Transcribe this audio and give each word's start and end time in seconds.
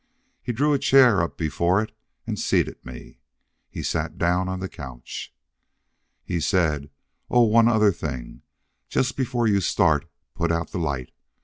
He 0.41 0.51
drew 0.51 0.73
a 0.73 0.79
chair 0.79 1.21
up 1.21 1.37
before 1.37 1.79
it 1.79 1.95
and 2.25 2.39
seated 2.39 2.83
me. 2.83 3.19
He 3.69 3.83
sat 3.83 4.17
down 4.17 4.49
on 4.49 4.59
the 4.59 4.67
couch. 4.67 5.31
He 6.23 6.39
said, 6.39 6.89
"Oh, 7.29 7.43
one 7.43 7.67
other 7.67 7.91
thing. 7.91 8.41
Just 8.89 9.15
before 9.15 9.45
you 9.45 9.61
start, 9.61 10.09
put 10.33 10.51
out 10.51 10.71
the 10.71 10.79
light. 10.79 11.11